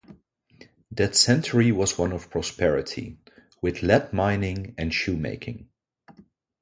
That 0.89 1.15
century 1.15 1.71
was 1.71 1.99
one 1.99 2.11
of 2.11 2.31
prosperity, 2.31 3.19
with 3.61 3.83
lead-mining 3.83 4.73
and 4.75 4.91
shoemaking. 4.91 5.69